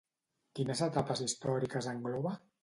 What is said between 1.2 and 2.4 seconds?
històriques engloba?